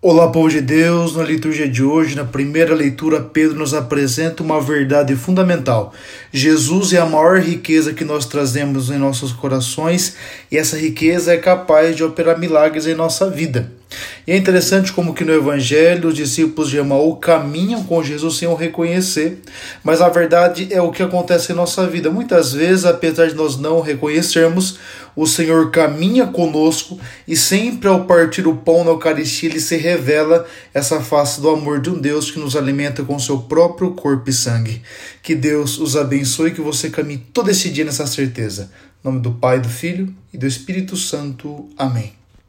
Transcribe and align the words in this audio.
Olá, 0.00 0.30
povo 0.30 0.48
de 0.48 0.60
Deus. 0.60 1.16
Na 1.16 1.24
liturgia 1.24 1.68
de 1.68 1.82
hoje, 1.82 2.14
na 2.14 2.24
primeira 2.24 2.72
leitura, 2.72 3.20
Pedro 3.20 3.58
nos 3.58 3.74
apresenta 3.74 4.44
uma 4.44 4.60
verdade 4.60 5.16
fundamental. 5.16 5.92
Jesus 6.32 6.92
é 6.92 6.98
a 6.98 7.04
maior 7.04 7.40
riqueza 7.40 7.92
que 7.92 8.04
nós 8.04 8.24
trazemos 8.24 8.90
em 8.90 8.96
nossos 8.96 9.32
corações 9.32 10.14
e 10.52 10.56
essa 10.56 10.78
riqueza 10.78 11.34
é 11.34 11.36
capaz 11.36 11.96
de 11.96 12.04
operar 12.04 12.38
milagres 12.38 12.86
em 12.86 12.94
nossa 12.94 13.28
vida. 13.28 13.72
E 14.26 14.32
é 14.32 14.36
interessante 14.36 14.92
como 14.92 15.14
que 15.14 15.24
no 15.24 15.32
Evangelho 15.32 16.08
os 16.08 16.14
discípulos 16.14 16.68
de 16.68 16.76
Emaú 16.76 17.16
caminham 17.16 17.82
com 17.84 18.02
Jesus 18.02 18.36
sem 18.36 18.46
o 18.46 18.54
reconhecer, 18.54 19.40
mas 19.82 20.02
a 20.02 20.08
verdade 20.08 20.68
é 20.70 20.82
o 20.82 20.90
que 20.90 21.02
acontece 21.02 21.52
em 21.52 21.54
nossa 21.54 21.86
vida. 21.86 22.10
Muitas 22.10 22.52
vezes, 22.52 22.84
apesar 22.84 23.28
de 23.28 23.34
nós 23.34 23.56
não 23.56 23.80
reconhecermos, 23.80 24.78
o 25.16 25.26
Senhor 25.26 25.70
caminha 25.70 26.26
conosco 26.26 27.00
e 27.26 27.34
sempre 27.34 27.88
ao 27.88 28.04
partir 28.04 28.46
o 28.46 28.56
pão 28.56 28.84
na 28.84 28.90
Eucaristia 28.90 29.48
ele 29.48 29.60
se 29.60 29.76
revela 29.76 30.46
essa 30.72 31.00
face 31.00 31.40
do 31.40 31.48
amor 31.48 31.80
de 31.80 31.90
um 31.90 31.98
Deus 31.98 32.30
que 32.30 32.38
nos 32.38 32.54
alimenta 32.54 33.02
com 33.02 33.18
seu 33.18 33.38
próprio 33.38 33.92
corpo 33.92 34.28
e 34.28 34.32
sangue. 34.32 34.82
Que 35.22 35.34
Deus 35.34 35.78
os 35.78 35.96
abençoe 35.96 36.50
e 36.50 36.54
que 36.54 36.60
você 36.60 36.90
caminhe 36.90 37.26
todo 37.32 37.50
esse 37.50 37.70
dia 37.70 37.84
nessa 37.84 38.06
certeza. 38.06 38.70
Em 39.02 39.08
nome 39.08 39.20
do 39.20 39.32
Pai, 39.32 39.58
do 39.58 39.68
Filho 39.68 40.14
e 40.32 40.38
do 40.38 40.46
Espírito 40.46 40.96
Santo. 40.96 41.68
Amém. 41.76 42.17